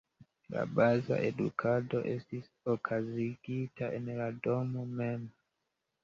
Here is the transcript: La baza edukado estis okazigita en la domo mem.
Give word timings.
La 0.53 0.61
baza 0.77 1.17
edukado 1.27 1.99
estis 2.13 2.47
okazigita 2.75 3.89
en 3.99 4.09
la 4.21 4.31
domo 4.47 4.87
mem. 5.03 5.29